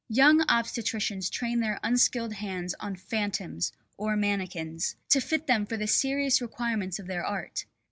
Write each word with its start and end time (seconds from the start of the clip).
Young 0.09 0.39
obstetricians 0.47 1.29
train 1.29 1.59
their 1.59 1.79
unskilled 1.83 2.33
hands 2.33 2.73
on 2.79 2.95
"phantoms" 2.95 3.71
(or 3.97 4.15
mannikins) 4.15 4.95
to 5.09 5.21
fit 5.21 5.45
them 5.45 5.63
for 5.67 5.77
the 5.77 5.85
serious 5.85 6.41
requirements 6.41 6.97
of 6.97 7.05
their 7.05 7.23
art. 7.23 7.65